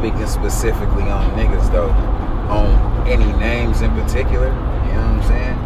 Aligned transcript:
speaking 0.00 0.26
specifically 0.26 1.02
on 1.10 1.30
niggas 1.32 1.70
though, 1.72 1.90
on 2.48 3.06
any 3.06 3.30
names 3.38 3.82
in 3.82 3.90
particular. 3.90 4.46
You 4.46 4.92
know 4.92 5.12
what 5.12 5.20
I'm 5.20 5.22
saying? 5.24 5.58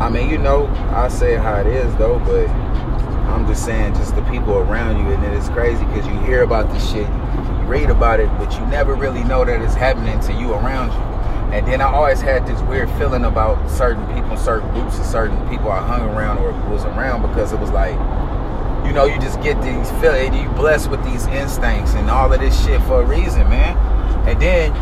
I 0.00 0.08
mean, 0.10 0.28
you 0.28 0.38
know, 0.38 0.66
I 0.90 1.06
say 1.06 1.36
how 1.36 1.60
it 1.60 1.68
is 1.68 1.94
though, 1.94 2.18
but 2.18 2.48
I'm 2.48 3.46
just 3.46 3.64
saying, 3.64 3.94
just 3.94 4.16
the 4.16 4.22
people 4.22 4.54
around 4.54 4.98
you, 4.98 5.12
and 5.12 5.22
then 5.22 5.32
it's 5.36 5.48
crazy 5.50 5.84
because 5.84 6.04
you 6.04 6.18
hear 6.22 6.42
about 6.42 6.68
this 6.72 6.90
shit, 6.90 7.06
you 7.06 7.66
read 7.66 7.90
about 7.90 8.18
it, 8.18 8.28
but 8.38 8.52
you 8.54 8.66
never 8.66 8.96
really 8.96 9.22
know 9.22 9.44
that 9.44 9.62
it's 9.62 9.74
happening 9.74 10.18
to 10.20 10.32
you 10.32 10.52
around 10.52 10.90
you. 10.90 10.98
And 11.54 11.64
then 11.68 11.80
I 11.80 11.84
always 11.84 12.20
had 12.20 12.48
this 12.48 12.60
weird 12.62 12.90
feeling 12.98 13.24
about 13.24 13.70
certain 13.70 14.04
people, 14.12 14.36
certain 14.36 14.68
groups, 14.72 14.96
and 14.96 15.06
certain 15.06 15.48
people 15.48 15.70
I 15.70 15.80
hung 15.86 16.02
around 16.08 16.38
or 16.38 16.50
was 16.68 16.84
around 16.84 17.22
because 17.22 17.52
it 17.52 17.60
was 17.60 17.70
like, 17.70 17.94
know, 18.94 19.06
you 19.06 19.18
just 19.20 19.40
get 19.42 19.60
these 19.60 19.90
feelings, 20.00 20.36
you 20.36 20.48
blessed 20.50 20.88
with 20.88 21.02
these 21.04 21.26
instincts 21.26 21.94
and 21.94 22.08
all 22.08 22.32
of 22.32 22.40
this 22.40 22.64
shit 22.64 22.80
for 22.82 23.02
a 23.02 23.06
reason, 23.06 23.48
man. 23.48 23.76
And 24.26 24.40
then, 24.40 24.72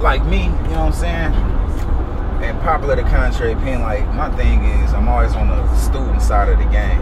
like 0.00 0.24
me, 0.24 0.44
you 0.44 0.50
know 0.74 0.86
what 0.86 0.86
I'm 0.86 0.92
saying? 0.92 1.32
And 2.42 2.58
popular 2.62 2.96
to 2.96 3.02
contrary 3.02 3.52
opinion, 3.52 3.82
like 3.82 4.06
my 4.14 4.34
thing 4.36 4.64
is, 4.64 4.92
I'm 4.92 5.06
always 5.08 5.34
on 5.34 5.48
the 5.48 5.76
student 5.76 6.22
side 6.22 6.48
of 6.48 6.58
the 6.58 6.64
game. 6.64 7.00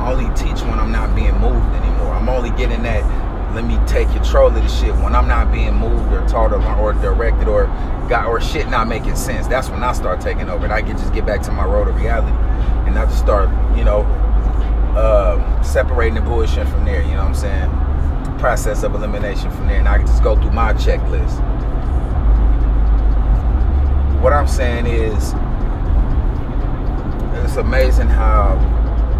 I 0.00 0.12
only 0.12 0.34
teach 0.34 0.62
when 0.62 0.80
I'm 0.80 0.90
not 0.90 1.14
being 1.14 1.38
moved 1.38 1.74
anymore. 1.76 2.14
I'm 2.14 2.28
only 2.28 2.50
getting 2.50 2.82
that 2.84 3.04
let 3.54 3.64
me 3.64 3.78
take 3.86 4.08
control 4.10 4.46
of 4.46 4.54
the 4.54 4.68
shit 4.68 4.94
when 4.96 5.14
I'm 5.14 5.26
not 5.26 5.52
being 5.52 5.74
moved 5.74 6.12
or 6.12 6.26
taught 6.28 6.52
or, 6.52 6.62
or 6.78 6.92
directed 6.92 7.48
or 7.48 7.66
got 8.08 8.26
or 8.26 8.40
shit 8.40 8.68
not 8.68 8.86
making 8.86 9.16
sense. 9.16 9.48
That's 9.48 9.68
when 9.68 9.82
I 9.82 9.92
start 9.92 10.20
taking 10.20 10.48
over 10.48 10.64
and 10.64 10.72
I 10.72 10.82
can 10.82 10.96
just 10.96 11.12
get 11.12 11.26
back 11.26 11.42
to 11.42 11.52
my 11.52 11.64
road 11.64 11.88
of 11.88 11.96
reality 11.96 12.32
and 12.88 12.96
I 12.96 13.06
just 13.06 13.18
start, 13.18 13.48
you 13.76 13.84
know, 13.84 14.04
uh, 14.96 15.62
separating 15.62 16.14
the 16.14 16.20
bullshit 16.20 16.68
from 16.68 16.84
there. 16.84 17.02
You 17.02 17.14
know 17.14 17.24
what 17.24 17.28
I'm 17.28 17.34
saying? 17.34 18.38
Process 18.38 18.82
of 18.82 18.94
elimination 18.94 19.50
from 19.50 19.66
there, 19.66 19.78
and 19.78 19.88
I 19.88 19.98
can 19.98 20.06
just 20.06 20.22
go 20.22 20.34
through 20.36 20.52
my 20.52 20.72
checklist. 20.74 21.40
What 24.20 24.32
I'm 24.32 24.48
saying 24.48 24.86
is, 24.86 25.34
it's 27.44 27.56
amazing 27.56 28.08
how 28.08 28.56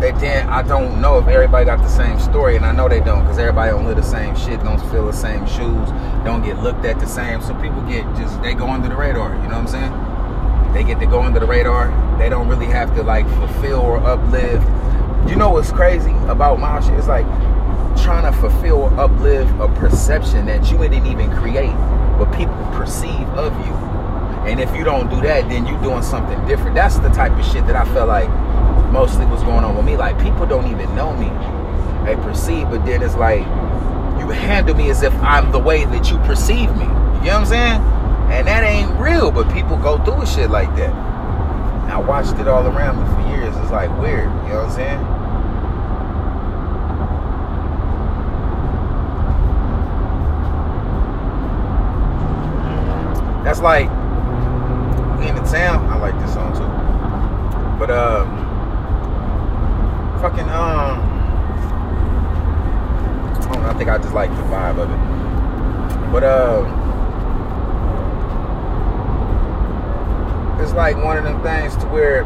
they 0.01 0.13
then 0.13 0.49
I 0.49 0.63
don't 0.63 1.01
know 1.01 1.19
if 1.19 1.27
everybody 1.29 1.67
got 1.67 1.79
the 1.83 1.89
same 1.89 2.19
story, 2.19 2.57
and 2.57 2.65
I 2.65 2.73
know 2.73 2.89
they 2.89 3.01
don't 3.01 3.23
because 3.23 3.39
everybody 3.39 3.71
don't 3.71 3.87
live 3.87 3.97
the 3.97 4.03
same 4.03 4.35
shit, 4.35 4.63
don't 4.63 4.81
feel 4.91 5.07
the 5.07 5.13
same 5.13 5.47
shoes, 5.47 5.89
don't 6.25 6.43
get 6.43 6.59
looked 6.63 6.85
at 6.87 6.99
the 6.99 7.07
same. 7.07 7.43
So 7.43 7.55
people 7.57 7.83
get 7.83 8.05
just 8.17 8.41
they 8.43 8.55
go 8.55 8.69
under 8.69 8.89
the 8.89 8.97
radar. 8.97 9.31
You 9.37 9.43
know 9.43 9.61
what 9.61 9.69
I'm 9.75 9.93
saying? 10.67 10.73
They 10.73 10.85
get 10.85 11.01
to 11.01 11.07
go 11.07 11.23
under 11.23 11.41
the 11.41 11.47
radar. 11.47 11.89
They 12.19 12.29
don't 12.29 12.49
really 12.49 12.67
have 12.67 12.95
to 12.97 13.03
like 13.03 13.29
fulfill 13.29 13.81
or 13.81 13.99
uplift. 13.99 14.67
You 15.29 15.37
know 15.37 15.51
what's 15.51 15.71
crazy 15.71 16.13
about 16.29 16.59
my 16.59 16.81
shit? 16.81 16.95
It's 16.95 17.09
like 17.09 17.27
trying 18.03 18.31
to 18.31 18.39
fulfill 18.41 18.87
uplift 18.99 19.51
a 19.61 19.69
perception 19.69 20.47
that 20.47 20.71
you 20.71 20.79
didn't 20.79 21.07
even 21.07 21.31
create, 21.37 21.75
but 22.19 22.31
people 22.33 22.57
perceive 22.73 23.29
of 23.37 23.55
you. 23.67 23.75
And 24.49 24.59
if 24.61 24.75
you 24.75 24.85
don't 24.85 25.11
do 25.11 25.21
that, 25.21 25.49
then 25.49 25.67
you're 25.67 25.81
doing 25.83 26.03
something 26.03 26.45
different. 26.47 26.75
That's 26.75 26.99
the 26.99 27.11
type 27.11 27.33
of 27.33 27.45
shit 27.45 27.67
that 27.67 27.77
I 27.77 27.85
felt 27.93 28.09
like 28.09 28.29
mostly 28.91 29.27
was 29.27 29.43
going 29.43 29.65
on 29.65 29.77
with 29.77 29.85
me. 29.85 29.97
Like 29.97 30.19
people 30.21 30.47
don't 30.47 30.67
even 30.71 30.95
know 30.95 31.15
me. 31.17 31.29
They 32.07 32.17
perceive, 32.23 32.71
but 32.71 32.85
then 32.85 33.03
it's 33.03 33.17
like 33.17 33.41
you 34.19 34.29
handle 34.31 34.75
me 34.75 34.91
as 34.91 35.03
if 35.03 35.13
I'm 35.23 35.53
the 35.53 35.59
way 35.59 35.85
that 35.85 36.11
you 36.11 36.19
perceive 36.19 36.75
me. 36.77 36.85
You 36.85 36.89
know 36.89 37.17
what 37.17 37.27
I'm 37.33 37.47
saying? 37.47 37.81
And 38.33 38.49
that 38.49 38.65
ain't 38.65 38.99
real, 38.99 39.31
but 39.31 39.53
people 39.53 39.77
go 39.77 40.03
through 40.05 40.25
shit 40.27 40.51
like 40.51 40.75
that. 40.77 40.95
I 41.91 41.99
watched 41.99 42.39
it 42.39 42.49
all 42.49 42.67
around 42.67 42.99
me 43.03 43.15
for 43.15 43.37
years. 43.37 43.57
It's 43.57 43.71
like 43.71 43.91
weird. 44.01 44.25
You 44.25 44.55
know 44.55 44.65
what 44.65 44.71
I'm 44.71 44.71
saying? 44.71 45.10
That's 53.45 53.61
like 53.61 53.89
in 55.27 55.35
the 55.35 55.43
town. 55.43 55.87
I 55.89 55.97
like 55.97 56.19
this 56.21 56.33
song 56.35 56.53
too. 56.53 56.67
But 57.79 57.91
um 57.91 58.29
fucking 60.21 60.49
um 60.51 61.01
I 63.35 63.41
don't 63.41 63.63
know, 63.63 63.69
I 63.69 63.75
think 63.75 63.89
I 63.89 63.99
just 63.99 64.13
like 64.13 64.31
the 64.31 64.43
vibe 64.43 64.79
of 64.79 64.91
it. 64.91 66.13
But 66.13 66.25
uh 66.25 66.77
it's 70.63 70.73
like 70.75 71.03
one 71.03 71.17
of 71.17 71.25
them 71.25 71.43
things 71.43 71.75
to 71.77 71.87
where 71.87 72.25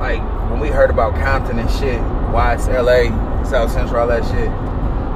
like 0.00 0.22
when 0.50 0.60
we 0.60 0.68
heard 0.68 0.90
about 0.90 1.14
Compton 1.14 1.58
and 1.58 1.70
shit, 1.70 2.00
why 2.32 2.54
it's 2.54 2.66
LA, 2.66 3.08
South 3.44 3.70
Central, 3.70 4.00
all 4.00 4.06
that 4.06 4.24
shit, 4.24 4.50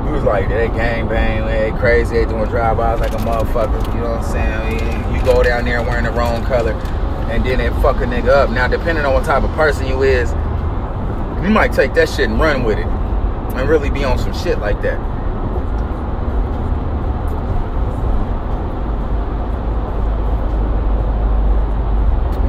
we 0.09 0.15
was 0.15 0.25
like, 0.25 0.49
they 0.49 0.69
gang 0.69 1.07
bang, 1.07 1.45
they 1.45 1.77
crazy, 1.79 2.17
they 2.17 2.25
doing 2.25 2.49
drive-bys 2.49 3.01
like 3.01 3.13
a 3.13 3.17
motherfucker, 3.17 3.95
you 3.95 4.01
know 4.01 4.11
what 4.11 4.25
I'm 4.25 4.71
saying? 4.71 5.15
You 5.15 5.23
go 5.23 5.43
down 5.43 5.65
there 5.65 5.83
wearing 5.83 6.05
the 6.05 6.11
wrong 6.11 6.43
color 6.45 6.73
and 7.31 7.45
then 7.45 7.61
it 7.61 7.73
fuck 7.83 7.97
a 7.97 8.05
nigga 8.05 8.29
up. 8.29 8.51
Now, 8.51 8.69
depending 8.69 9.05
on 9.05 9.13
what 9.13 9.25
type 9.25 9.43
of 9.43 9.51
person 9.51 9.87
you 9.87 10.03
is, 10.03 10.31
you 11.43 11.51
might 11.51 11.73
take 11.73 11.93
that 11.95 12.09
shit 12.09 12.31
and 12.31 12.41
run 12.41 12.65
with 12.65 12.79
it 12.79 12.87
and 12.87 13.69
really 13.69 13.91
be 13.91 14.05
on 14.05 14.19
some 14.19 14.33
shit 14.33 14.59
like 14.61 14.81
that. 14.83 14.99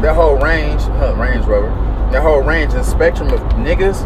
That 0.02 0.16
whole 0.16 0.38
range, 0.38 0.81
huh, 0.81 1.14
Range 1.18 1.46
Rover, 1.46 1.68
that 2.12 2.22
whole 2.22 2.42
range 2.42 2.74
and 2.74 2.86
spectrum 2.86 3.31
of 3.31 3.42
niggas, 3.56 4.06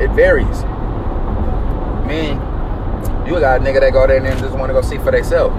it 0.00 0.10
varies. 0.12 0.64
I 0.64 2.04
mean, 2.06 2.40
you 3.26 3.38
got 3.40 3.60
a 3.60 3.64
nigga 3.64 3.80
that 3.80 3.92
go 3.92 4.06
there 4.06 4.24
and 4.24 4.38
just 4.40 4.56
want 4.56 4.70
to 4.70 4.74
go 4.74 4.82
see 4.82 4.98
for 4.98 5.10
themselves. 5.10 5.54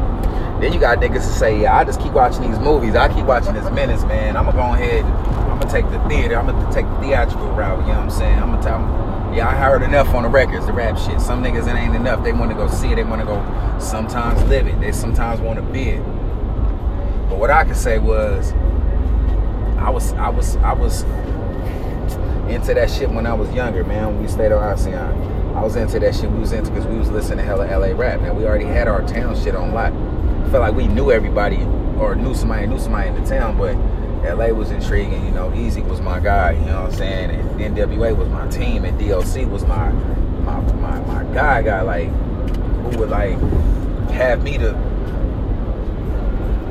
Then 0.62 0.72
you 0.72 0.80
got 0.80 1.00
niggas 1.00 1.16
to 1.16 1.22
say, 1.22 1.62
yeah, 1.62 1.78
I 1.78 1.84
just 1.84 2.00
keep 2.00 2.14
watching 2.14 2.50
these 2.50 2.60
movies. 2.60 2.96
I 2.96 3.14
keep 3.14 3.26
watching 3.26 3.54
this 3.54 3.70
minutes, 3.72 4.04
man. 4.04 4.38
I'm 4.38 4.46
gonna 4.46 4.58
go 4.58 4.74
ahead. 4.74 5.04
I'm 5.04 5.60
gonna 5.60 5.72
take 5.72 5.90
the 5.90 6.00
theater. 6.08 6.38
I'm 6.38 6.46
gonna 6.46 6.74
take 6.74 6.86
the 6.86 7.00
theatrical 7.00 7.50
route. 7.52 7.80
You 7.82 7.94
know 7.94 8.00
what 8.00 8.04
I'm 8.04 8.12
saying? 8.12 8.40
I'm 8.40 8.52
gonna 8.52 8.64
tell. 8.64 9.04
Yeah, 9.36 9.50
I 9.50 9.56
heard 9.56 9.82
enough 9.82 10.14
on 10.14 10.24
the 10.24 10.30
records, 10.30 10.68
the 10.68 10.74
rap 10.74 10.98
shit. 10.98 11.20
Some 11.20 11.44
niggas 11.44 11.68
it 11.68 11.76
ain't 11.76 11.96
enough. 11.96 12.24
They 12.24 12.34
want 12.34 12.52
to 12.52 12.56
go 12.56 12.68
see 12.68 12.90
it. 12.90 12.96
They 12.96 13.04
want 13.04 13.22
to 13.22 13.26
go 13.26 13.44
sometimes 13.80 14.44
live 14.44 14.68
it. 14.68 14.80
They 14.80 14.92
sometimes 14.92 15.42
want 15.42 15.58
to 15.58 15.66
be 15.66 15.90
it. 15.90 16.04
But 17.30 17.40
what 17.40 17.50
I 17.50 17.66
could 17.66 17.76
say 17.76 17.98
was, 17.98 18.54
I 19.80 19.90
was, 19.90 20.14
I 20.14 20.30
was, 20.30 20.56
I 20.58 20.74
was 20.74 21.02
into 22.48 22.74
that 22.76 22.92
shit 22.92 23.10
when 23.10 23.26
I 23.26 23.34
was 23.34 23.52
younger, 23.54 23.84
man. 23.84 24.22
We 24.22 24.28
stayed 24.28 24.52
on 24.52 24.62
ASEAN, 24.62 25.33
I 25.56 25.62
was 25.64 25.76
into 25.76 26.00
that 26.00 26.16
shit. 26.16 26.32
We 26.32 26.40
was 26.40 26.52
into 26.52 26.72
because 26.72 26.88
we 26.88 26.98
was 26.98 27.10
listening 27.10 27.40
to 27.40 27.44
hella 27.44 27.66
LA 27.66 27.96
rap. 27.98 28.22
Now 28.22 28.34
we 28.34 28.46
already 28.46 28.66
had 28.66 28.88
our 28.88 29.06
town 29.08 29.36
shit 29.42 29.56
on 29.56 29.74
lock 29.74 29.94
I 29.94 30.50
felt 30.50 30.62
like 30.62 30.76
we 30.76 30.88
knew 30.88 31.12
everybody 31.12 31.64
or 31.98 32.16
knew 32.16 32.36
somebody 32.36 32.68
knew 32.68 32.80
somebody 32.80 33.10
in 33.10 33.22
the 33.22 33.28
town, 33.28 33.58
but 33.58 33.76
LA 34.24 34.48
was 34.48 34.72
intriguing. 34.72 35.26
You 35.26 35.32
know, 35.32 35.50
Eazy 35.52 35.86
was 35.88 36.02
my 36.02 36.20
guy. 36.20 36.52
You 36.52 36.66
know 36.66 36.84
what 36.84 36.92
I'm 36.92 36.98
saying? 36.98 37.30
And 37.32 37.76
NWA 37.76 38.16
was 38.16 38.28
my 38.30 38.48
team, 38.50 38.86
and 38.86 39.00
DLC 39.00 39.50
was 39.50 39.66
my 39.66 39.92
my 39.92 40.60
my, 40.74 41.00
my 41.02 41.34
guy. 41.34 41.62
Guy 41.62 41.82
like 41.82 42.10
who 42.10 43.00
would 43.00 43.10
like 43.10 43.38
have 44.12 44.44
me 44.44 44.58
to 44.58 44.74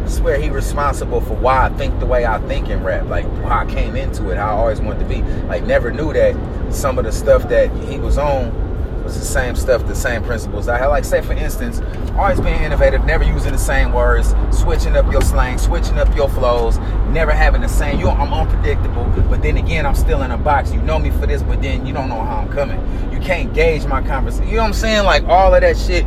swear 0.07 0.39
he 0.39 0.51
responsible 0.51 1.21
for 1.21 1.35
why 1.35 1.67
I 1.67 1.69
think 1.71 1.99
the 1.99 2.07
way 2.07 2.27
I 2.27 2.39
think 2.47 2.69
in 2.69 2.85
rap, 2.85 3.07
like 3.07 3.25
how 3.45 3.61
I 3.61 3.67
came 3.67 3.97
into 3.97 4.31
it, 4.31 4.37
how 4.37 4.57
I 4.57 4.59
always 4.59 4.81
wanted 4.81 5.01
to 5.01 5.07
be. 5.07 5.23
Like 5.47 5.65
never 5.65 5.91
knew 5.91 6.13
that 6.13 6.35
some 6.75 6.99
of 6.99 7.05
the 7.05 7.13
stuff 7.13 7.49
that 7.49 7.71
he 7.85 7.99
was 7.99 8.19
on 8.19 8.62
was 9.03 9.19
the 9.19 9.25
same 9.25 9.57
stuff, 9.57 9.87
the 9.87 9.95
same 9.95 10.23
principles. 10.23 10.69
I 10.69 10.87
like 10.87 11.05
say 11.05 11.23
for 11.23 11.33
instance, 11.33 11.81
always 12.17 12.41
being 12.41 12.63
innovative, 12.63 13.05
never 13.05 13.25
using 13.25 13.53
the 13.53 13.59
same 13.59 13.93
words, 13.93 14.35
switching 14.51 14.97
up 14.97 15.11
your 15.11 15.23
slang, 15.23 15.59
switching 15.59 15.99
up 15.99 16.15
your 16.15 16.29
flows, 16.29 16.79
never 17.09 17.33
having 17.33 17.63
the 17.63 17.69
same. 17.69 17.99
You, 17.99 18.09
I'm 18.09 18.33
unpredictable, 18.33 19.05
but 19.29 19.43
then 19.43 19.57
again, 19.57 19.87
I'm 19.87 19.95
still 19.95 20.23
in 20.23 20.31
a 20.31 20.39
box. 20.39 20.73
You 20.73 20.83
know 20.83 20.99
me 20.99 21.11
for 21.11 21.27
this, 21.27 21.43
but 21.43 21.63
then 21.63 21.87
you 21.87 21.93
don't 21.93 22.09
know 22.09 22.23
how 22.23 22.39
I'm 22.39 22.53
coming. 22.53 22.81
You 23.13 23.21
can't 23.21 23.53
gauge 23.55 23.87
my 23.87 24.03
conversation. 24.03 24.49
You 24.49 24.57
know 24.57 24.63
what 24.63 24.69
I'm 24.69 24.75
saying? 24.75 25.05
Like 25.05 25.25
all 25.25 25.55
of 25.55 25.61
that 25.61 25.77
shit. 25.77 26.05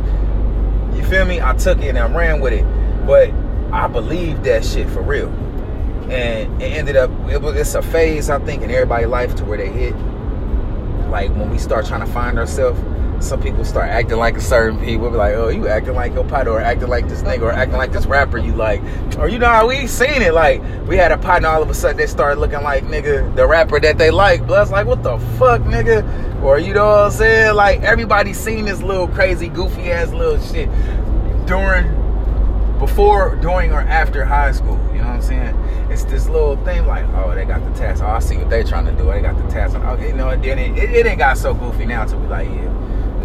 You 0.94 1.04
feel 1.04 1.24
me? 1.26 1.40
I 1.40 1.54
took 1.54 1.78
it 1.78 1.88
and 1.88 1.98
I 1.98 2.06
ran 2.08 2.40
with 2.40 2.52
it, 2.52 2.64
but 3.06 3.30
I 3.72 3.86
believed 3.86 4.44
that 4.44 4.64
shit 4.64 4.88
for 4.88 5.02
real. 5.02 5.28
And 6.10 6.62
it 6.62 6.66
ended 6.66 6.96
up, 6.96 7.10
it 7.28 7.42
was, 7.42 7.56
it's 7.56 7.74
a 7.74 7.82
phase, 7.82 8.30
I 8.30 8.38
think, 8.38 8.62
in 8.62 8.70
everybody's 8.70 9.08
life 9.08 9.34
to 9.36 9.44
where 9.44 9.58
they 9.58 9.68
hit 9.68 9.94
like 11.10 11.30
when 11.30 11.50
we 11.50 11.58
start 11.58 11.86
trying 11.86 12.04
to 12.04 12.12
find 12.12 12.38
ourselves, 12.38 12.80
some 13.18 13.40
people 13.40 13.64
start 13.64 13.88
acting 13.88 14.18
like 14.18 14.36
a 14.36 14.40
certain 14.40 14.78
people. 14.84 15.10
Be 15.10 15.16
like, 15.16 15.34
oh, 15.34 15.48
you 15.48 15.68
acting 15.68 15.94
like 15.94 16.12
your 16.12 16.24
partner, 16.24 16.52
or 16.52 16.60
acting 16.60 16.88
like 16.88 17.08
this 17.08 17.22
nigga, 17.22 17.42
or 17.42 17.52
acting 17.52 17.76
like 17.76 17.92
this 17.92 18.06
rapper 18.06 18.38
you 18.38 18.52
like, 18.52 18.82
or 19.18 19.28
you 19.28 19.38
know 19.38 19.48
how 19.48 19.66
we 19.68 19.86
seen 19.86 20.22
it. 20.22 20.34
Like 20.34 20.62
we 20.86 20.96
had 20.96 21.12
a 21.12 21.18
partner, 21.18 21.48
all 21.48 21.62
of 21.62 21.70
a 21.70 21.74
sudden 21.74 21.96
they 21.96 22.06
started 22.06 22.40
looking 22.40 22.62
like 22.62 22.84
nigga 22.84 23.34
the 23.34 23.46
rapper 23.46 23.80
that 23.80 23.98
they 23.98 24.10
like. 24.10 24.46
Blood's 24.46 24.70
like, 24.70 24.86
what 24.86 25.02
the 25.02 25.18
fuck, 25.38 25.62
nigga? 25.62 26.42
Or 26.42 26.58
you 26.58 26.74
know 26.74 26.86
what 26.86 26.98
I'm 27.06 27.10
saying? 27.12 27.54
Like 27.54 27.80
everybody 27.82 28.32
seen 28.32 28.66
this 28.66 28.82
little 28.82 29.08
crazy, 29.08 29.48
goofy 29.48 29.90
ass 29.90 30.12
little 30.12 30.38
shit 30.40 30.68
during, 31.46 31.88
before, 32.78 33.36
during, 33.36 33.72
or 33.72 33.80
after 33.80 34.24
high 34.24 34.52
school. 34.52 34.78
You 34.92 34.98
know 34.98 35.08
what 35.08 35.14
I'm 35.14 35.22
saying? 35.22 35.54
It's 35.90 36.04
this 36.04 36.28
little 36.28 36.56
thing 36.64 36.86
like, 36.86 37.06
oh, 37.14 37.34
they 37.34 37.44
got 37.44 37.64
the 37.64 37.78
task. 37.78 38.02
Oh, 38.02 38.08
I 38.08 38.18
see 38.18 38.36
what 38.36 38.50
they 38.50 38.64
trying 38.64 38.86
to 38.86 38.92
do. 38.92 39.04
They 39.04 39.20
got 39.20 39.36
the 39.36 39.48
task. 39.48 39.76
Oh, 39.76 39.96
you 39.96 40.12
know, 40.12 40.30
it, 40.30 40.44
it, 40.44 40.58
it 40.58 41.06
ain't 41.06 41.18
got 41.18 41.38
so 41.38 41.54
goofy 41.54 41.86
now 41.86 42.04
to 42.04 42.16
be 42.16 42.26
like, 42.26 42.48
yeah 42.48 42.76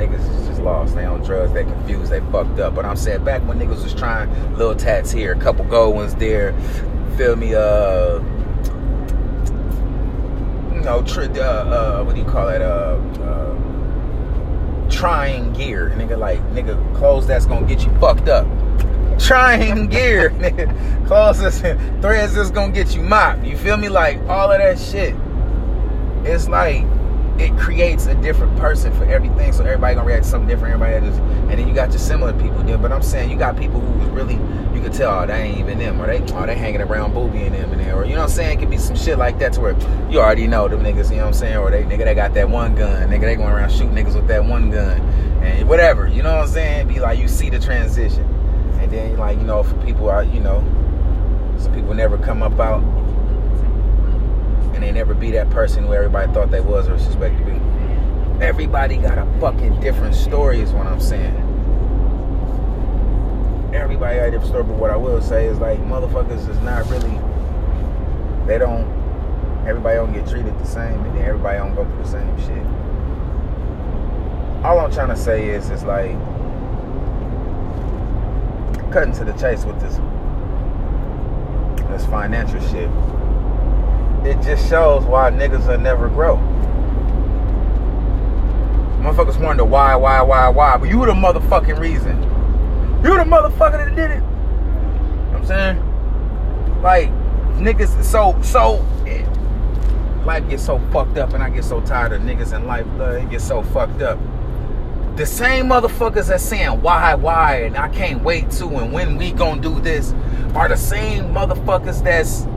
niggas 0.02 0.40
is 0.40 0.48
just 0.48 0.62
lost. 0.62 0.96
They 0.96 1.06
on 1.06 1.22
drugs, 1.22 1.54
they 1.54 1.64
confused, 1.64 2.12
they 2.12 2.20
fucked 2.32 2.60
up. 2.60 2.76
But 2.76 2.86
I'm 2.86 2.96
saying 2.96 3.24
back 3.24 3.42
when 3.48 3.60
niggas 3.60 3.84
was 3.84 3.94
trying 3.94 4.30
little 4.58 4.76
tats 4.76 5.12
here, 5.12 5.34
a 5.34 5.40
couple 5.40 5.66
gold 5.66 5.96
ones 5.96 6.16
there, 6.16 6.54
feel 7.18 7.36
me, 7.36 7.54
uh 7.54 8.20
you 10.74 10.82
know, 10.82 11.04
tr- 11.04 11.22
uh, 11.22 11.40
uh, 11.40 12.04
what 12.04 12.16
do 12.16 12.22
you 12.22 12.28
call 12.28 12.50
it? 12.50 12.62
Uh, 12.62 12.98
uh, 13.22 14.90
trying 14.90 15.54
gear, 15.54 15.94
nigga. 15.96 16.18
Like 16.18 16.40
nigga, 16.54 16.76
clothes 16.98 17.28
that's 17.28 17.46
gonna 17.46 17.68
get 17.68 17.86
you 17.86 17.96
fucked 18.00 18.28
up. 18.28 18.48
Trying 19.22 19.88
gear, 19.88 20.30
nigga. 20.40 21.08
Clothes 21.08 21.40
that's 21.40 21.60
threads 22.02 22.36
is 22.36 22.52
gonna 22.52 22.72
get 22.72 22.96
you 22.96 23.02
mopped. 23.02 23.44
You 23.44 23.58
feel 23.58 23.78
me? 23.78 23.90
Like 23.90 24.20
all 24.28 24.52
of 24.52 24.58
that 24.58 24.80
shit. 24.80 25.16
It's 26.24 26.48
like 26.48 26.86
it 27.42 27.58
creates 27.58 28.06
a 28.06 28.16
different 28.16 28.58
person 28.58 28.94
for 28.94 29.06
everything. 29.06 29.52
So 29.54 29.64
everybody 29.64 29.96
gonna 29.96 30.08
react 30.08 30.24
to 30.24 30.30
something 30.30 30.48
different. 30.48 30.74
Everybody 30.76 31.08
just, 31.08 31.20
and 31.22 31.52
then 31.52 31.68
you 31.68 31.74
got 31.74 31.90
your 31.90 32.00
similar 32.00 32.34
people 32.34 32.62
there. 32.64 32.78
But 32.78 32.92
I'm 32.92 33.02
saying 33.02 33.32
you 33.32 33.38
got 33.38 33.58
people 33.58 33.80
who 33.80 34.10
really, 34.12 34.36
you 34.76 34.82
could 34.82 34.94
tell, 34.94 35.24
oh, 35.24 35.26
they 35.26 35.44
ain't 35.44 35.60
even 35.60 35.80
them, 35.80 36.00
or 36.02 36.08
they, 36.08 36.20
oh, 36.34 36.46
they 36.46 36.56
hanging 36.56 36.82
around 36.82 37.14
Booby 37.14 37.44
and 37.44 37.56
them 37.56 37.72
and 37.72 37.82
there, 37.82 37.96
or 37.96 38.06
you 38.06 38.14
know 38.14 38.20
what 38.20 38.30
I'm 38.30 38.30
saying? 38.30 38.58
It 38.58 38.62
could 38.62 38.70
be 38.70 38.78
some 38.78 38.96
shit 38.96 39.18
like 39.18 39.40
that 39.40 39.54
to 39.54 39.62
where 39.62 39.76
you 40.10 40.20
already 40.20 40.48
know 40.48 40.68
them 40.68 40.84
niggas. 40.84 41.10
You 41.10 41.18
know 41.18 41.24
what 41.24 41.28
I'm 41.28 41.34
saying? 41.34 41.58
Or 41.58 41.72
they 41.72 41.84
nigga 41.84 42.06
they 42.06 42.16
got 42.16 42.34
that 42.36 42.50
one 42.50 42.76
gun. 42.76 43.10
Nigga 43.10 43.22
they 43.22 43.36
going 43.36 43.52
around 43.52 43.72
shooting 43.72 43.94
niggas 43.94 44.16
with 44.16 44.28
that 44.28 44.46
one 44.46 44.70
gun, 44.70 45.02
and 45.42 45.68
whatever. 45.68 46.08
You 46.08 46.22
know 46.22 46.36
what 46.36 46.44
I'm 46.44 46.54
saying? 46.54 46.88
Be 46.88 47.00
like 47.00 47.18
you 47.18 47.28
see 47.28 47.50
the 47.50 47.60
transition, 47.60 48.28
and 48.82 48.92
then 48.92 49.18
like 49.18 49.38
you 49.38 49.44
know 49.44 49.64
for 49.64 49.76
people 49.86 50.10
out, 50.10 50.32
you 50.34 50.40
know, 50.40 50.60
some 51.58 51.74
people 51.74 51.94
never 51.94 52.18
come 52.18 52.42
up 52.42 52.60
out 52.60 52.84
and 54.74 54.84
they 54.84 54.92
never 54.92 55.14
be 55.14 55.30
that 55.32 55.50
person 55.52 55.86
who 55.86 55.94
everybody 55.94 56.32
thought 56.34 56.50
they 56.50 56.60
was 56.60 56.90
or 56.90 56.98
suspected 56.98 57.46
to 57.46 57.52
be. 57.52 58.44
Everybody 58.44 58.98
got 58.98 59.20
a 59.20 59.40
fucking 59.40 59.80
different 59.80 60.16
story, 60.16 60.60
is 60.60 60.72
what 60.72 60.88
I'm 60.88 61.00
saying. 61.00 61.36
Everybody 63.74 64.18
got 64.18 64.28
a 64.28 64.32
different 64.32 64.50
story, 64.50 64.64
but 64.64 64.78
what 64.78 64.90
I 64.90 64.96
will 64.96 65.22
say 65.22 65.46
is 65.46 65.60
like 65.60 65.78
motherfuckers 65.82 66.50
is 66.50 66.58
not 66.62 66.90
really. 66.90 67.20
They 68.48 68.58
don't. 68.58 69.00
Everybody 69.68 69.98
don't 69.98 70.14
get 70.14 70.28
treated 70.28 70.58
the 70.58 70.66
same, 70.66 71.00
and 71.06 71.16
then 71.16 71.26
everybody 71.26 71.60
don't 71.60 71.76
go 71.76 71.86
through 71.86 72.04
the 72.04 72.10
same 72.10 72.38
shit. 72.40 72.66
All 74.66 74.80
I'm 74.80 74.92
trying 74.92 75.10
to 75.10 75.16
say 75.16 75.50
is, 75.50 75.70
is 75.70 75.84
like 75.84 76.16
cutting 78.92 79.14
to 79.14 79.24
the 79.24 79.34
chase 79.34 79.66
with 79.66 79.80
this 79.80 79.96
this 81.90 82.06
financial 82.06 82.60
shit 82.70 82.90
it 84.26 84.40
just 84.42 84.70
shows 84.70 85.04
why 85.06 85.32
niggas 85.32 85.68
will 85.68 85.80
never 85.80 86.08
grow. 86.08 86.38
Motherfuckers 89.02 89.42
wonder 89.42 89.66
why, 89.66 89.96
why, 89.96 90.22
why, 90.22 90.48
why, 90.50 90.78
but 90.78 90.90
you 90.90 91.04
the 91.06 91.14
motherfucking 91.14 91.80
reason. 91.80 92.22
You 93.04 93.18
the 93.18 93.24
motherfucker 93.24 93.84
that 93.84 93.96
did 93.96 94.12
it. 94.12 94.18
You 94.18 94.22
know 94.22 95.38
I'm 95.38 95.46
saying? 95.48 96.82
Like, 96.84 97.10
niggas, 97.58 98.04
so, 98.04 98.40
so, 98.44 98.86
eh, 99.08 99.26
life 100.24 100.48
gets 100.48 100.64
so 100.64 100.78
fucked 100.92 101.18
up, 101.18 101.34
and 101.34 101.42
I 101.42 101.50
get 101.50 101.64
so 101.64 101.82
tired 101.82 102.12
of 102.12 102.22
niggas 102.22 102.56
in 102.56 102.68
life, 102.68 102.86
it 103.00 103.32
gets 103.32 103.48
so 103.48 103.64
fucked 103.64 104.04
up. 104.04 104.20
The 105.16 105.26
same 105.26 105.66
motherfuckers 105.66 106.28
that 106.28 106.40
saying 106.40 106.82
why, 106.82 107.16
why, 107.16 107.64
and 107.64 107.78
I 107.78 107.90
can't 107.90 108.24
wait 108.24 108.50
to, 108.52 108.68
and 108.68 108.94
when 108.94 109.18
we 109.18 109.32
gonna 109.32 109.62
do 109.62 109.80
this, 109.80 110.14
are 110.56 110.70
the 110.70 110.78
same 110.78 111.26
motherfuckers 111.34 112.04
that's 112.04 112.48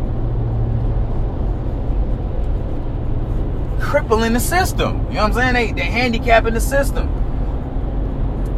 crippling 3.84 4.32
the 4.32 4.40
system. 4.40 5.06
You 5.08 5.14
know 5.14 5.22
what 5.22 5.36
I'm 5.36 5.54
saying? 5.54 5.54
They 5.54 5.72
they 5.72 5.88
handicapping 5.90 6.54
the 6.54 6.60
system. 6.60 7.08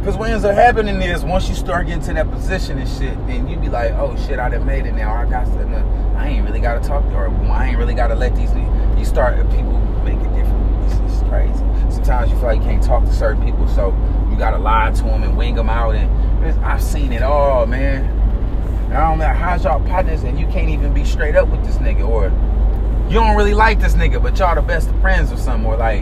Cause 0.03 0.15
what 0.15 0.29
ends 0.29 0.45
up 0.45 0.55
happening 0.55 1.01
is 1.01 1.25
once 1.25 1.49
you 1.49 1.55
start 1.55 1.87
getting 1.87 2.01
to 2.03 2.13
that 2.13 2.31
position 2.31 2.77
and 2.77 2.89
shit, 2.89 3.13
then 3.27 3.45
you 3.47 3.57
be 3.57 3.67
like, 3.67 3.91
oh 3.91 4.15
shit, 4.25 4.39
I 4.39 4.47
done 4.47 4.65
made 4.65 4.85
it 4.85 4.93
now. 4.93 5.13
I 5.13 5.29
got 5.29 5.45
to, 5.45 6.13
I 6.15 6.29
ain't 6.29 6.45
really 6.45 6.61
gotta 6.61 6.79
talk 6.87 7.03
to 7.03 7.09
her. 7.09 7.29
I 7.51 7.67
ain't 7.67 7.77
really 7.77 7.93
gotta 7.93 8.15
let 8.15 8.33
these. 8.35 8.49
You 8.97 9.05
start 9.05 9.35
people 9.51 9.77
make 10.05 10.15
it 10.15 10.33
different. 10.33 10.89
This 10.89 11.13
is 11.13 11.23
crazy. 11.27 11.66
Sometimes 12.07 12.31
you 12.31 12.37
feel 12.37 12.47
like 12.47 12.59
you 12.59 12.63
can't 12.63 12.81
talk 12.81 13.03
to 13.03 13.11
certain 13.11 13.43
people, 13.43 13.67
so 13.67 13.89
you 14.31 14.37
gotta 14.37 14.57
lie 14.57 14.91
to 14.91 15.03
them 15.03 15.23
and 15.23 15.35
wing 15.37 15.55
them 15.55 15.69
out. 15.69 15.93
And 15.93 16.09
I've 16.63 16.81
seen 16.81 17.11
it 17.11 17.21
all, 17.21 17.65
man. 17.65 18.05
I 18.93 19.09
don't 19.09 19.19
know 19.19 19.27
how's 19.27 19.65
y'all 19.65 19.85
partners 19.85 20.23
and 20.23 20.39
you 20.39 20.47
can't 20.47 20.69
even 20.69 20.93
be 20.93 21.03
straight 21.03 21.35
up 21.35 21.49
with 21.49 21.65
this 21.65 21.75
nigga 21.79 22.07
or 22.07 22.31
you 23.09 23.15
don't 23.15 23.35
really 23.35 23.53
like 23.53 23.81
this 23.81 23.95
nigga, 23.95 24.23
but 24.23 24.39
y'all 24.39 24.55
the 24.55 24.61
best 24.61 24.87
of 24.89 24.97
friends 25.01 25.33
or 25.33 25.37
something, 25.37 25.69
or 25.69 25.75
like 25.75 25.99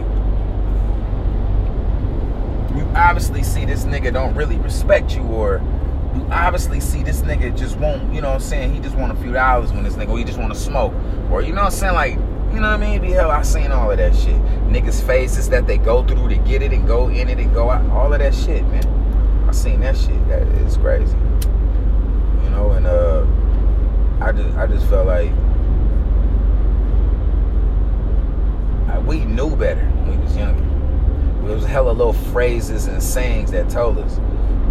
you 2.76 2.88
obviously 2.94 3.42
see 3.42 3.64
this 3.64 3.82
nigga 3.82 4.12
don't 4.12 4.36
really 4.36 4.58
respect 4.58 5.16
you, 5.16 5.22
or 5.22 5.60
you 6.14 6.24
obviously 6.30 6.78
see 6.78 7.02
this 7.02 7.22
nigga 7.22 7.56
just 7.58 7.78
won't, 7.78 8.14
you 8.14 8.20
know 8.20 8.28
what 8.28 8.34
I'm 8.34 8.40
saying, 8.42 8.72
he 8.72 8.78
just 8.78 8.94
want 8.94 9.10
a 9.10 9.20
few 9.20 9.32
dollars 9.32 9.72
when 9.72 9.82
this 9.82 9.94
nigga, 9.94 10.10
or 10.10 10.18
he 10.18 10.24
just 10.24 10.38
want 10.38 10.52
to 10.52 10.58
smoke, 10.58 10.94
or 11.32 11.42
you 11.42 11.52
know 11.52 11.64
what 11.64 11.72
I'm 11.72 11.78
saying, 11.78 11.94
like, 11.94 12.16
you 12.52 12.60
know 12.60 12.70
what 12.70 12.80
I 12.80 12.88
mean? 12.90 13.00
Be 13.00 13.10
hell, 13.10 13.30
I 13.30 13.42
seen 13.42 13.70
all 13.70 13.90
of 13.90 13.98
that 13.98 14.14
shit. 14.14 14.40
Niggas' 14.68 15.02
faces 15.02 15.48
that 15.50 15.66
they 15.66 15.78
go 15.78 16.06
through 16.06 16.28
to 16.28 16.36
get 16.36 16.62
it 16.62 16.72
and 16.72 16.86
go 16.86 17.08
in 17.08 17.28
it 17.28 17.38
and 17.38 17.52
go 17.52 17.70
out, 17.70 17.88
all 17.90 18.12
of 18.12 18.18
that 18.18 18.34
shit, 18.34 18.62
man. 18.68 19.46
I 19.48 19.52
seen 19.52 19.80
that 19.80 19.96
shit. 19.96 20.28
That 20.28 20.42
is 20.42 20.76
crazy. 20.76 21.16
You 22.42 22.50
know, 22.50 22.72
and 22.72 22.86
uh, 22.86 23.26
I 24.24 24.32
just, 24.32 24.56
I 24.56 24.66
just 24.66 24.86
felt 24.86 25.06
like 25.06 25.30
we 29.06 29.24
knew 29.24 29.54
better 29.54 29.80
when 29.80 30.18
we 30.18 30.24
was 30.24 30.36
younger. 30.36 30.62
There 31.46 31.54
was 31.54 31.64
hella 31.64 31.92
little 31.92 32.12
phrases 32.12 32.86
and 32.86 33.00
sayings 33.00 33.52
that 33.52 33.70
told 33.70 33.98
us, 33.98 34.18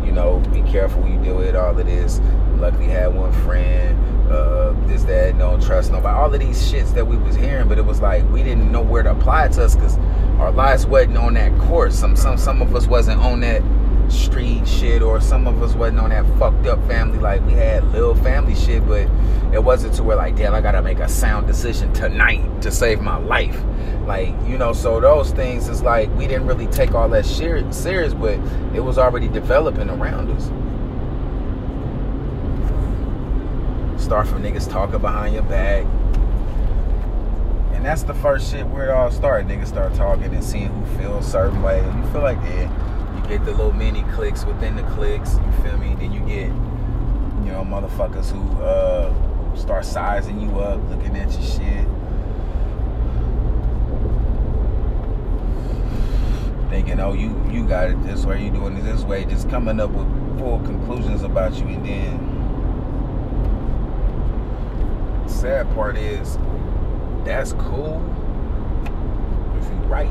you 0.04 0.12
know, 0.12 0.40
be 0.52 0.62
careful 0.64 1.02
when 1.02 1.14
you 1.14 1.24
deal 1.24 1.38
with 1.38 1.56
all 1.56 1.78
of 1.78 1.86
this. 1.86 2.20
Luckily 2.58 2.88
had 2.88 3.16
one 3.16 3.32
friend, 3.44 3.98
uh, 4.30 4.74
this, 4.88 5.04
that, 5.04 5.38
don't 5.38 5.62
trust 5.62 5.92
nobody. 5.92 6.16
All 6.18 6.34
of 6.34 6.40
these 6.40 6.72
shits 6.72 6.94
that 6.94 7.06
we 7.06 7.18
was 7.18 7.36
hearing, 7.36 7.68
but 7.68 7.78
it 7.78 7.86
was 7.86 8.02
like 8.02 8.28
we 8.30 8.44
didn't 8.44 8.72
know 8.72 8.82
where 8.82 9.04
to 9.04 9.12
apply 9.12 9.46
it 9.46 9.54
to 9.54 9.66
us 9.66 9.76
because 9.76 9.98
our 10.40 10.52
lives 10.52 10.86
wasn't 10.86 11.18
on 11.18 11.36
that 11.36 11.58
course. 11.62 11.96
Some 11.98 12.16
some 12.16 12.38
some 12.38 12.62
of 12.62 12.76
us 12.76 12.88
wasn't 12.88 13.22
on 13.22 13.42
that 13.42 13.62
street 14.10 14.68
shit 14.68 15.02
or 15.02 15.20
some 15.20 15.48
of 15.48 15.62
us 15.62 15.74
wasn't 15.74 16.00
on 16.00 16.10
that 16.10 16.26
fucked 16.38 16.68
up 16.68 16.80
family 16.88 17.18
like 17.20 17.44
we 17.46 17.54
had 17.54 17.84
little 17.92 18.16
family 18.16 18.56
shit 18.56 18.86
but 18.86 19.08
it 19.54 19.64
wasn't 19.64 19.94
to 19.94 20.04
where 20.04 20.16
like 20.16 20.36
damn 20.36 20.54
i 20.54 20.62
gotta 20.62 20.82
make 20.82 21.00
a 21.00 21.10
sound 21.10 21.48
decision 21.48 21.92
tonight 21.94 22.62
to 22.62 22.72
save 22.72 23.02
my 23.02 23.18
life 23.18 23.60
like 24.06 24.30
you 24.46 24.58
know 24.58 24.74
so 24.74 25.00
those 25.00 25.32
things 25.32 25.68
is 25.70 25.82
like 25.82 26.10
we 26.16 26.28
didn't 26.28 26.46
really 26.46 26.68
take 26.68 26.94
all 26.94 27.10
that 27.10 27.26
shit 27.26 27.74
serious 27.74 28.14
but 28.14 28.40
it 28.76 28.80
was 28.80 28.98
already 28.98 29.28
developing 29.28 29.90
around 29.90 30.30
us 30.32 30.52
start 34.06 34.28
from 34.28 34.42
niggas 34.42 34.70
talking 34.70 35.00
behind 35.00 35.34
your 35.34 35.44
back 35.44 35.84
and 37.74 37.84
that's 37.84 38.04
the 38.04 38.14
first 38.14 38.52
shit 38.52 38.66
where 38.68 38.90
it 38.90 38.92
all 38.92 39.12
started 39.12 39.48
niggas 39.48 39.68
start 39.68 39.94
talking 39.96 40.34
and 40.34 40.44
seeing 40.44 40.68
who 40.68 40.98
feels 40.98 41.30
certain 41.30 41.62
way 41.62 41.78
you 41.78 42.12
feel 42.12 42.22
like 42.22 42.38
yeah 42.44 42.96
you 43.16 43.30
get 43.30 43.46
the 43.46 43.52
little 43.52 43.72
mini 43.72 44.04
clicks 44.14 44.46
within 44.46 44.76
the 44.76 44.84
clicks. 44.84 45.36
You 45.36 45.52
feel 45.64 45.78
me? 45.78 45.96
Then 45.96 46.12
you 46.12 46.20
get, 46.22 46.48
you 46.48 47.52
know, 47.52 47.64
motherfuckers 47.64 48.32
who 48.32 48.62
uh, 48.62 49.56
start 49.56 49.86
sizing 49.86 50.40
you 50.42 50.60
up, 50.60 50.82
looking 50.90 51.16
at 51.16 51.32
your 51.32 51.42
shit. 51.42 51.88
Thinking, 56.70 57.00
oh, 57.00 57.14
you 57.14 57.42
you 57.50 57.66
got 57.66 57.90
it 57.90 58.04
this 58.04 58.26
way, 58.26 58.44
you 58.44 58.52
doing 58.52 58.76
it 58.76 58.84
this 58.84 59.04
way, 59.04 59.24
just 59.26 59.50
coming 59.50 59.80
up 59.80 59.92
with 59.92 60.08
full 60.40 60.60
conclusions 60.60 61.24
about 61.24 61.54
you, 61.56 61.68
and 61.68 61.86
then 61.86 62.25
sad 65.46 65.72
part 65.76 65.96
is 65.96 66.40
that's 67.24 67.54
cool 67.54 68.02
if 69.56 69.64
you're 69.68 69.88
right, 69.88 70.10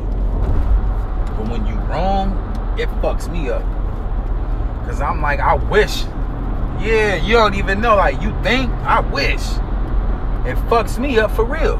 but 1.36 1.48
when 1.48 1.66
you 1.66 1.74
wrong, 1.90 2.30
it 2.78 2.88
fucks 3.02 3.28
me 3.28 3.50
up. 3.50 3.64
Cause 4.86 5.00
I'm 5.00 5.20
like, 5.20 5.40
I 5.40 5.54
wish. 5.54 6.04
Yeah, 6.80 7.16
you 7.16 7.32
don't 7.32 7.56
even 7.56 7.80
know. 7.80 7.96
Like, 7.96 8.22
you 8.22 8.30
think? 8.44 8.70
I 8.84 9.00
wish. 9.00 9.42
It 10.46 10.56
fucks 10.68 11.00
me 11.00 11.18
up 11.18 11.32
for 11.32 11.44
real. 11.44 11.78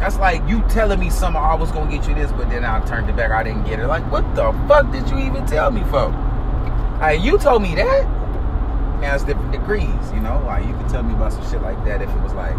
That's 0.00 0.16
like 0.18 0.42
you 0.48 0.60
telling 0.68 0.98
me 0.98 1.08
something, 1.08 1.40
oh, 1.40 1.44
I 1.44 1.54
was 1.54 1.70
gonna 1.70 1.88
get 1.88 2.08
you 2.08 2.16
this, 2.16 2.32
but 2.32 2.50
then 2.50 2.64
I 2.64 2.84
turned 2.84 3.08
it 3.08 3.14
back, 3.14 3.30
I 3.30 3.44
didn't 3.44 3.62
get 3.62 3.78
it. 3.78 3.86
Like, 3.86 4.10
what 4.10 4.24
the 4.34 4.50
fuck 4.66 4.90
did 4.90 5.08
you 5.08 5.18
even 5.18 5.46
tell 5.46 5.70
me 5.70 5.84
for? 5.84 6.08
Like, 7.00 7.20
you 7.20 7.38
told 7.38 7.62
me 7.62 7.76
that. 7.76 8.08
Now 9.00 9.14
it's 9.14 9.22
different 9.22 9.52
degrees, 9.52 10.12
you 10.12 10.18
know? 10.18 10.42
Like, 10.44 10.66
you 10.66 10.76
could 10.76 10.88
tell 10.88 11.04
me 11.04 11.14
about 11.14 11.32
some 11.32 11.48
shit 11.48 11.62
like 11.62 11.84
that 11.84 12.02
if 12.02 12.10
it 12.10 12.20
was 12.20 12.32
like, 12.32 12.56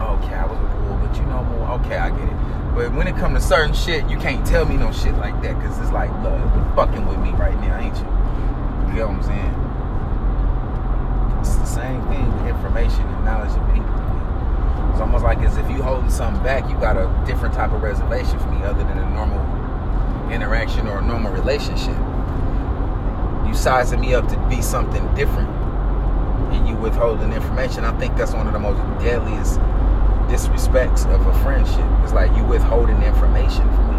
okay, 0.00 0.34
I 0.34 0.46
was 0.46 0.58
cool, 0.58 0.96
but 0.98 1.16
you 1.16 1.24
know 1.26 1.44
more. 1.44 1.70
Okay, 1.80 1.96
I 1.96 2.10
get 2.10 2.28
it. 2.28 2.74
But 2.74 2.92
when 2.92 3.06
it 3.06 3.16
comes 3.16 3.38
to 3.38 3.40
certain 3.40 3.74
shit, 3.74 4.08
you 4.10 4.18
can't 4.18 4.44
tell 4.46 4.64
me 4.64 4.76
no 4.76 4.90
shit 4.92 5.14
like 5.16 5.40
that 5.42 5.58
because 5.58 5.78
it's 5.78 5.92
like, 5.92 6.10
look, 6.22 6.40
you're 6.54 6.72
fucking 6.74 7.06
with 7.06 7.18
me 7.18 7.30
right 7.32 7.54
now, 7.60 7.78
ain't 7.78 7.96
you? 7.96 8.04
You 8.90 9.00
know 9.00 9.08
what 9.08 9.22
I'm 9.22 9.22
saying? 9.22 9.54
It's 11.40 11.56
the 11.56 11.66
same 11.66 12.02
thing 12.08 12.26
with 12.36 12.46
information 12.46 13.02
and 13.02 13.24
knowledge 13.24 13.54
of 13.56 13.62
people. 13.72 13.94
It's 14.90 15.00
almost 15.00 15.24
like 15.24 15.38
as 15.38 15.56
if 15.56 15.70
you 15.70 15.82
holding 15.82 16.10
something 16.10 16.42
back, 16.42 16.68
you 16.68 16.76
got 16.78 16.96
a 16.96 17.06
different 17.26 17.54
type 17.54 17.72
of 17.72 17.82
reservation 17.82 18.38
for 18.38 18.50
me 18.50 18.62
other 18.62 18.82
than 18.82 18.98
a 18.98 19.10
normal 19.10 19.42
interaction 20.32 20.88
or 20.88 20.98
a 20.98 21.02
normal 21.02 21.32
relationship. 21.32 21.96
you 23.46 23.54
sizing 23.54 24.00
me 24.00 24.14
up 24.14 24.26
to 24.28 24.36
be 24.48 24.62
something 24.62 25.06
different 25.14 25.48
and 26.52 26.68
you 26.68 26.74
withholding 26.76 27.32
information. 27.32 27.84
I 27.84 27.96
think 27.98 28.16
that's 28.16 28.32
one 28.32 28.46
of 28.46 28.52
the 28.52 28.58
most 28.58 28.78
deadliest 29.02 29.60
disrespects 30.24 31.06
of 31.12 31.26
a 31.26 31.42
friendship. 31.42 31.84
It's 32.02 32.12
like 32.12 32.34
you 32.36 32.44
withholding 32.44 33.02
information 33.02 33.62
from 33.74 33.88
me. 33.88 33.94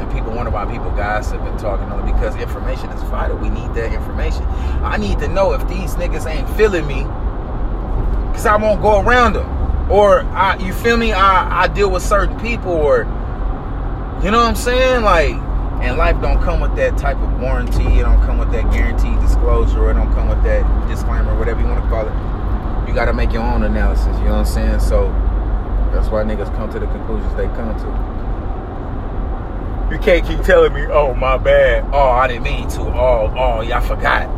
And 0.00 0.12
people 0.12 0.32
wonder 0.32 0.50
why 0.50 0.64
people 0.66 0.90
gossip 0.90 1.40
and 1.40 1.58
talking 1.58 1.86
on 1.88 2.06
because 2.12 2.36
information 2.36 2.90
is 2.90 3.02
vital. 3.04 3.36
We 3.36 3.50
need 3.50 3.74
that 3.74 3.92
information. 3.92 4.44
I 4.82 4.96
need 4.96 5.18
to 5.20 5.28
know 5.28 5.52
if 5.52 5.66
these 5.68 5.94
niggas 5.94 6.26
ain't 6.26 6.48
feeling 6.56 6.86
me 6.86 7.02
because 8.30 8.46
I 8.46 8.56
won't 8.56 8.82
go 8.82 9.00
around 9.00 9.34
them. 9.34 9.90
Or 9.90 10.22
I, 10.22 10.56
you 10.56 10.72
feel 10.72 10.96
me? 10.96 11.12
I, 11.12 11.62
I 11.62 11.68
deal 11.68 11.90
with 11.90 12.02
certain 12.02 12.38
people 12.40 12.72
or 12.72 13.04
you 14.22 14.30
know 14.30 14.38
what 14.38 14.48
I'm 14.48 14.56
saying? 14.56 15.02
Like 15.02 15.36
and 15.80 15.98
life 15.98 16.20
don't 16.20 16.42
come 16.42 16.60
with 16.60 16.74
that 16.76 16.96
type 16.96 17.18
of 17.18 17.40
warranty. 17.40 17.84
It 17.84 18.02
don't 18.02 18.20
come 18.22 18.38
with 18.38 18.50
that 18.52 18.70
guaranteed 18.72 19.20
disclosure. 19.20 19.90
It 19.90 19.94
don't 19.94 20.12
come 20.14 20.28
with 20.28 20.42
that 20.42 20.88
disclaimer, 20.88 21.38
whatever 21.38 21.60
you 21.60 21.66
want 21.66 21.82
to 21.82 21.88
call 21.88 22.06
it. 22.06 22.35
You 22.86 22.94
got 22.94 23.06
to 23.06 23.12
make 23.12 23.32
your 23.32 23.42
own 23.42 23.62
analysis. 23.64 24.06
You 24.06 24.24
know 24.24 24.30
what 24.30 24.38
I'm 24.38 24.44
saying? 24.46 24.80
So 24.80 25.08
that's 25.92 26.08
why 26.08 26.22
niggas 26.24 26.54
come 26.56 26.70
to 26.72 26.78
the 26.78 26.86
conclusions 26.86 27.34
they 27.34 27.46
come 27.48 27.76
to. 27.78 28.16
You 29.94 29.98
can't 30.00 30.26
keep 30.26 30.40
telling 30.42 30.72
me, 30.74 30.86
"Oh, 30.86 31.14
my 31.14 31.36
bad. 31.38 31.84
Oh, 31.92 32.10
I 32.10 32.26
didn't 32.26 32.42
mean 32.42 32.68
to. 32.70 32.80
Oh, 32.80 33.32
oh, 33.36 33.60
y'all 33.60 33.80
forgot." 33.80 34.28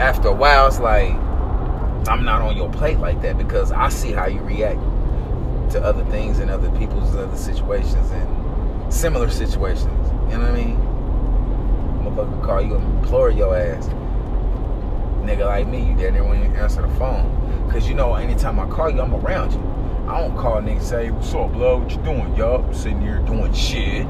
After 0.00 0.28
a 0.28 0.32
while, 0.34 0.66
it's 0.68 0.78
like 0.78 1.14
I'm 2.08 2.24
not 2.24 2.42
on 2.42 2.56
your 2.56 2.70
plate 2.70 2.98
like 2.98 3.20
that 3.22 3.36
because 3.38 3.72
I 3.72 3.88
see 3.88 4.12
how 4.12 4.26
you 4.26 4.40
react 4.40 4.80
to 5.72 5.82
other 5.82 6.04
things 6.04 6.38
and 6.38 6.50
other 6.50 6.70
people's 6.78 7.16
other 7.16 7.36
situations 7.36 8.10
and 8.12 8.92
similar 8.92 9.28
situations. 9.28 10.10
You 10.30 10.38
know 10.38 10.44
what 10.44 10.52
I 10.52 10.64
mean? 10.64 10.76
Motherfucker 12.04 12.44
call 12.44 12.62
you 12.62 12.76
and 12.76 12.98
implore 12.98 13.30
your 13.30 13.56
ass. 13.56 13.88
Nigga 15.26 15.44
like 15.44 15.66
me, 15.66 15.80
you 15.80 16.24
when 16.24 16.40
you 16.40 16.56
answer 16.56 16.82
the 16.82 16.88
phone. 16.94 17.68
Cause 17.72 17.88
you 17.88 17.94
know, 17.94 18.14
anytime 18.14 18.60
I 18.60 18.66
call 18.68 18.90
you, 18.90 19.00
I'm 19.00 19.12
around 19.12 19.52
you. 19.52 19.58
I 20.08 20.20
don't 20.20 20.36
call 20.36 20.62
niggas 20.62 20.82
say, 20.82 21.10
What's 21.10 21.34
up, 21.34 21.52
blood? 21.52 21.82
What 21.82 21.90
you 21.90 22.02
doing? 22.02 22.36
Yup, 22.36 22.72
sitting 22.72 23.00
here 23.00 23.18
doing 23.18 23.52
shit. 23.52 24.06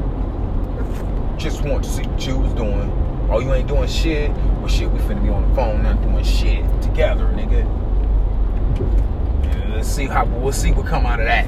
Just 1.38 1.62
want 1.62 1.84
to 1.84 1.90
see 1.90 2.02
what 2.02 2.26
you 2.26 2.38
was 2.38 2.52
doing. 2.52 2.92
Oh, 3.30 3.40
you 3.40 3.50
ain't 3.54 3.66
doing 3.66 3.88
shit? 3.88 4.30
Well, 4.30 4.68
shit, 4.68 4.90
we 4.90 4.98
finna 5.00 5.22
be 5.22 5.30
on 5.30 5.48
the 5.48 5.54
phone 5.54 5.82
now 5.82 5.94
doing 5.94 6.22
shit 6.22 6.64
together, 6.82 7.24
nigga. 7.28 7.64
And 9.46 9.74
let's 9.74 9.88
see 9.88 10.04
how, 10.04 10.26
we'll 10.26 10.52
see 10.52 10.72
what 10.72 10.84
come 10.86 11.06
out 11.06 11.18
of 11.18 11.24
that. 11.24 11.46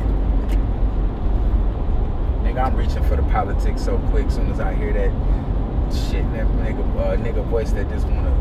Nigga, 2.43 2.65
I'm 2.65 2.75
reaching 2.75 3.05
for 3.05 3.17
the 3.17 3.23
politics 3.25 3.85
so 3.85 3.99
quick. 4.09 4.31
Soon 4.31 4.51
as 4.51 4.61
I 4.61 4.73
hear 4.73 4.95
that 4.95 5.11
shit, 5.93 6.25
that 6.33 6.47
nigga, 6.47 6.81
uh, 6.99 7.17
nigga 7.19 7.45
voice 7.45 7.73
that 7.73 7.89
just 7.91 8.07
wanna, 8.07 8.35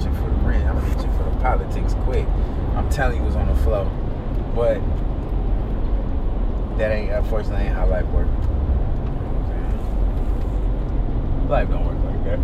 I'm 0.00 0.06
reaching 0.06 0.22
for 0.22 0.30
the 0.30 0.36
rent. 0.48 0.64
I'm 0.64 0.84
reaching 0.84 1.12
for 1.16 1.24
the 1.24 1.36
politics 1.40 1.94
quick. 2.04 2.26
I'm 2.74 2.88
telling 2.88 3.18
you, 3.18 3.22
it 3.22 3.26
was 3.26 3.36
on 3.36 3.48
the 3.48 3.54
flow, 3.62 3.84
but 4.54 4.80
that 6.78 6.90
ain't 6.90 7.12
unfortunately 7.12 7.66
ain't 7.66 7.74
how 7.74 7.86
life 7.86 8.06
works. 8.06 8.30
Life 11.48 11.68
don't 11.68 11.84
work 11.84 11.98
like 12.04 12.24
that. 12.24 12.38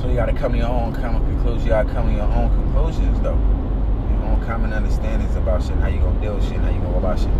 So 0.00 0.08
you 0.08 0.14
gotta 0.14 0.34
come 0.34 0.52
to 0.52 0.58
your 0.58 0.68
own 0.68 0.94
common 0.94 1.24
conclusions. 1.26 1.64
You 1.64 1.70
gotta 1.70 1.90
come 1.90 2.06
to 2.08 2.14
your 2.14 2.22
own 2.22 2.50
conclusions, 2.50 3.20
though. 3.20 3.34
Your 3.34 4.24
own 4.30 4.44
common 4.46 4.72
understandings 4.72 5.34
about 5.34 5.62
shit, 5.62 5.76
how 5.78 5.88
you 5.88 5.98
gonna 5.98 6.20
deal 6.20 6.34
with 6.34 6.44
shit, 6.44 6.58
how 6.58 6.70
you 6.70 6.80
gonna 6.80 6.92
go 6.92 6.98
about 6.98 7.18
shit 7.18 7.32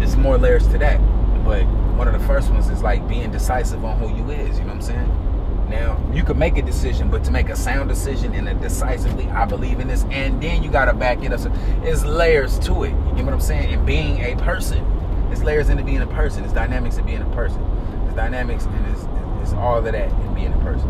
it's 0.00 0.16
more 0.16 0.38
layers 0.38 0.66
to 0.68 0.78
that. 0.78 0.98
But 1.44 1.64
one 1.96 2.08
of 2.08 2.18
the 2.18 2.26
first 2.26 2.50
ones 2.50 2.68
is 2.68 2.82
like 2.82 3.06
being 3.08 3.30
decisive 3.30 3.84
on 3.84 3.98
who 3.98 4.08
you 4.16 4.30
is. 4.30 4.58
You 4.58 4.64
know 4.64 4.74
what 4.74 4.76
I'm 4.76 4.82
saying? 4.82 5.27
Now 5.68 6.02
you 6.12 6.22
can 6.24 6.38
make 6.38 6.56
a 6.56 6.62
decision, 6.62 7.10
but 7.10 7.24
to 7.24 7.30
make 7.30 7.48
a 7.48 7.56
sound 7.56 7.88
decision 7.88 8.34
and 8.34 8.48
a 8.48 8.54
decisively, 8.54 9.28
I 9.28 9.44
believe 9.44 9.80
in 9.80 9.88
this, 9.88 10.04
and 10.10 10.42
then 10.42 10.62
you 10.62 10.70
gotta 10.70 10.94
back 10.94 11.22
it 11.22 11.32
up. 11.32 11.40
So 11.40 11.52
it's 11.82 12.04
layers 12.04 12.58
to 12.60 12.84
it. 12.84 12.90
You 12.90 13.12
get 13.14 13.24
what 13.24 13.34
I'm 13.34 13.40
saying? 13.40 13.72
And 13.72 13.86
being 13.86 14.20
a 14.20 14.36
person, 14.36 14.84
it's 15.30 15.42
layers 15.42 15.68
into 15.68 15.84
being 15.84 16.00
a 16.00 16.06
person. 16.06 16.44
It's 16.44 16.52
dynamics 16.52 16.96
of 16.98 17.06
being 17.06 17.22
a 17.22 17.34
person. 17.34 17.62
It's 18.06 18.16
dynamics 18.16 18.64
and 18.64 18.86
it's, 18.94 19.06
it's 19.42 19.52
all 19.52 19.78
of 19.78 19.84
that 19.84 19.94
in 19.94 20.34
being 20.34 20.52
a 20.52 20.58
person. 20.58 20.88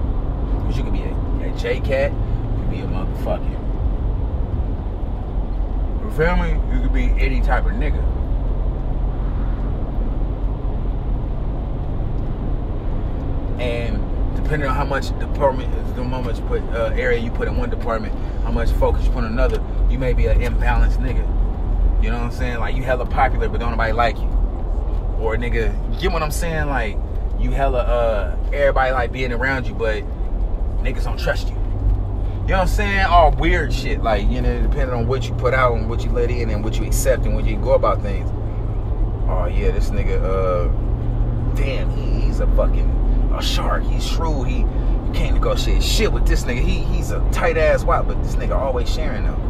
Because 0.62 0.76
you 0.76 0.85
can 0.85 0.92
be 0.92 1.02
a, 1.02 1.52
a 1.52 1.58
J 1.58 1.80
cat, 1.80 2.12
you 2.12 2.18
can 2.18 2.70
be 2.70 2.78
a 2.80 2.87
motherfucker. 2.87 3.64
You 6.04 6.11
feel 6.12 6.37
me? 6.37 6.75
You 6.75 6.82
could 6.82 6.92
be 6.92 7.06
any 7.23 7.40
type 7.40 7.66
of 7.66 7.73
nigga. 7.73 8.04
and 13.61 14.08
depending 14.49 14.67
on 14.67 14.75
how 14.75 14.85
much 14.85 15.11
department, 15.19 15.71
the 15.95 16.02
much 16.02 16.40
put 16.47 16.62
uh, 16.73 16.90
area 16.97 17.21
you 17.21 17.31
put 17.31 17.47
in 17.49 17.59
one 17.59 17.69
department, 17.69 18.14
how 18.45 18.50
much 18.50 18.71
focus 18.71 19.05
you 19.05 19.11
put 19.11 19.19
in 19.19 19.26
another, 19.26 19.62
you 19.90 19.99
may 19.99 20.14
be 20.14 20.25
an 20.25 20.40
imbalanced 20.40 20.97
nigga. 20.97 21.23
You 22.02 22.09
know 22.09 22.17
what 22.17 22.25
I'm 22.25 22.31
saying? 22.31 22.59
Like 22.59 22.75
you 22.75 22.83
hella 22.83 23.05
popular, 23.05 23.50
but 23.50 23.61
don't 23.61 23.73
nobody 23.73 23.93
like 23.93 24.17
you. 24.17 24.25
Or 25.21 25.37
nigga, 25.37 25.93
you 25.93 26.00
get 26.00 26.12
what 26.12 26.23
I'm 26.23 26.31
saying? 26.31 26.69
Like 26.69 26.97
you 27.38 27.50
hella 27.50 27.81
uh 27.81 28.37
everybody 28.50 28.90
like 28.93 29.12
being 29.12 29.33
around 29.33 29.67
you, 29.67 29.75
but 29.75 30.02
niggas 30.83 31.05
don't 31.05 31.21
trust 31.21 31.49
you. 31.49 31.55
You 31.55 31.61
know 31.61 32.55
what 32.55 32.61
I'm 32.61 32.69
saying? 32.69 33.05
All 33.05 33.33
weird 33.33 33.71
shit. 33.71 34.02
Like, 34.02 34.31
you 34.31 34.40
know, 34.40 34.62
depending 34.62 34.97
on 34.97 35.07
what 35.07 35.28
you 35.28 35.35
put 35.35 35.52
out 35.52 35.76
and 35.76 35.90
what 35.90 36.02
you 36.02 36.11
let 36.11 36.31
in 36.31 36.49
and 36.49 36.64
what 36.64 36.78
you 36.78 36.87
accept 36.87 37.26
and 37.26 37.35
what 37.35 37.45
you 37.45 37.59
go 37.59 37.75
about 37.75 38.00
things. 38.00 38.31
Oh 39.28 39.45
yeah, 39.45 39.73
this 39.73 39.90
nigga, 39.90 40.23
uh 40.23 41.55
damn, 41.55 41.90
he, 41.90 42.23
he's 42.23 42.40
a 42.40 42.47
fucking 42.57 43.08
a 43.38 43.42
shark. 43.42 43.85
He's 43.85 44.07
shrewd. 44.07 44.49
He 44.49 44.59
you 44.59 45.14
can't 45.14 45.35
negotiate 45.35 45.83
shit 45.83 46.12
with 46.12 46.26
this 46.26 46.45
nigga. 46.45 46.61
He 46.61 46.80
he's 46.80 47.11
a 47.11 47.21
tight 47.30 47.57
ass 47.57 47.85
wop, 47.85 48.07
but 48.09 48.23
this 48.23 48.37
nigga 48.37 48.57
always 48.57 48.92
sharing 48.92 49.25
them. 49.25 49.40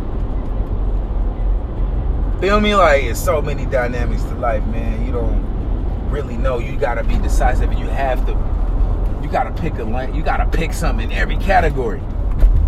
Feel 2.41 2.61
me? 2.61 2.77
Like 2.77 3.03
it's 3.05 3.23
so 3.23 3.43
many 3.43 3.67
dynamics 3.67 4.23
to 4.25 4.35
life, 4.37 4.65
man. 4.67 5.05
You 5.05 5.13
don't 5.13 6.11
really 6.11 6.37
know. 6.37 6.59
You 6.59 6.77
gotta 6.77 7.03
be 7.03 7.19
decisive, 7.19 7.71
and 7.71 7.79
you 7.79 7.87
have 7.87 8.25
to. 8.27 8.33
You 9.23 9.29
gotta 9.29 9.51
pick 9.61 9.75
a 9.79 9.85
lane. 9.85 10.15
You 10.15 10.23
gotta 10.23 10.47
pick 10.47 10.73
something 10.73 11.11
in 11.11 11.17
every 11.17 11.37
category. 11.39 12.01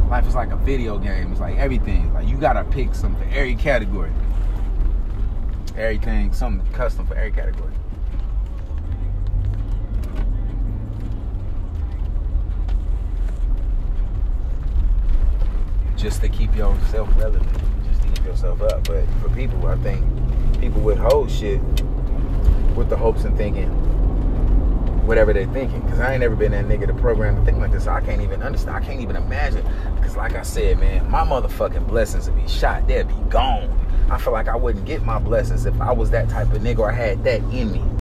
Life 0.08 0.26
is 0.26 0.34
like 0.34 0.50
a 0.50 0.56
video 0.56 0.98
game. 0.98 1.30
It's 1.30 1.40
like 1.40 1.56
everything. 1.56 2.12
Like 2.12 2.26
you 2.26 2.36
gotta 2.36 2.64
pick 2.64 2.94
something 2.94 3.32
every 3.32 3.54
category. 3.54 4.10
Everything, 5.76 6.32
something 6.32 6.66
custom 6.72 7.06
for 7.06 7.14
every 7.14 7.30
category. 7.30 7.72
Just 16.00 16.20
to 16.22 16.28
keep 16.28 16.54
yourself 16.56 17.08
relevant, 17.16 17.46
just 17.88 18.02
to 18.02 18.08
keep 18.08 18.24
yourself 18.24 18.62
up. 18.62 18.86
But 18.86 19.04
for 19.20 19.28
people, 19.30 19.66
I 19.66 19.76
think 19.76 20.04
people 20.60 20.80
withhold 20.80 21.30
shit 21.30 21.60
with 22.74 22.88
the 22.88 22.96
hopes 22.96 23.24
and 23.24 23.36
thinking 23.36 23.68
whatever 25.06 25.32
they're 25.32 25.46
thinking. 25.46 25.80
Because 25.80 25.98
I 25.98 26.12
ain't 26.12 26.20
never 26.20 26.36
been 26.36 26.52
that 26.52 26.66
nigga 26.66 26.86
to 26.86 26.94
program 26.94 27.36
to 27.36 27.44
think 27.44 27.58
like 27.58 27.72
this. 27.72 27.84
So 27.84 27.90
I 27.90 28.00
can't 28.00 28.22
even 28.22 28.42
understand. 28.42 28.76
I 28.76 28.80
can't 28.80 29.00
even 29.00 29.16
imagine. 29.16 29.64
Because 29.96 30.16
like 30.16 30.34
I 30.34 30.42
said, 30.42 30.78
man, 30.78 31.10
my 31.10 31.24
motherfucking 31.24 31.86
blessings 31.88 32.30
would 32.30 32.40
be 32.40 32.48
shot. 32.48 32.86
They'd 32.86 33.08
be 33.08 33.14
gone. 33.28 33.76
I 34.08 34.18
feel 34.18 34.32
like 34.32 34.48
I 34.48 34.56
wouldn't 34.56 34.84
get 34.86 35.02
my 35.02 35.18
blessings 35.18 35.66
if 35.66 35.78
I 35.80 35.92
was 35.92 36.10
that 36.10 36.28
type 36.28 36.52
of 36.52 36.62
nigga 36.62 36.78
or 36.78 36.92
had 36.92 37.24
that 37.24 37.40
in 37.52 37.72
me. 37.72 37.82